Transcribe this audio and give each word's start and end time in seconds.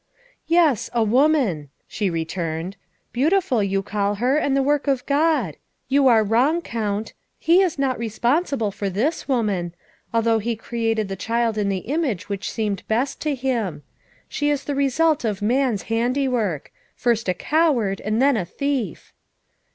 ''"Yes, 0.61 0.89
a 0.93 1.03
woman," 1.03 1.69
she 1.87 2.09
returned," 2.09 2.75
beautiful, 3.13 3.61
you 3.61 3.83
call 3.83 4.15
her, 4.15 4.35
and 4.35 4.57
the 4.57 4.63
work 4.63 4.87
of 4.87 5.05
God. 5.05 5.57
You 5.89 6.07
are 6.07 6.23
wrong, 6.23 6.63
Count. 6.63 7.13
He 7.37 7.61
is 7.61 7.77
not 7.77 7.99
responsible 7.99 8.71
for 8.71 8.89
this 8.89 9.27
woman, 9.27 9.75
although 10.11 10.39
He 10.39 10.55
created 10.55 11.07
the 11.07 11.15
child 11.15 11.55
in 11.55 11.69
the 11.69 11.85
image 11.85 12.29
which 12.29 12.49
seemed 12.51 12.81
best 12.87 13.21
to 13.21 13.35
Him. 13.35 13.83
She 14.27 14.49
is 14.49 14.63
the 14.63 14.73
result 14.73 15.23
of 15.23 15.39
man's 15.43 15.83
handiwork 15.83 16.71
first 16.95 17.29
a 17.29 17.35
coward 17.35 18.01
and 18.03 18.19
then 18.19 18.35
a 18.37 18.43
thief." 18.45 19.13